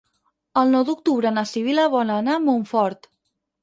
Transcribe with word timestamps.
El 0.61 0.71
nou 0.77 0.85
d'octubre 0.87 1.33
na 1.37 1.45
Sibil·la 1.53 1.87
vol 1.99 2.17
anar 2.19 2.39
a 2.41 2.43
Montfort. 2.51 3.13